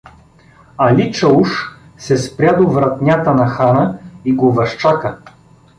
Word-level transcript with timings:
Али 0.85 1.03
чауш 1.19 1.53
се 2.07 2.17
спря 2.23 2.53
до 2.61 2.67
вратнята 2.77 3.33
на 3.43 3.47
хана 3.57 3.87
и 4.25 4.33
го 4.35 4.51
възчака. 4.53 5.17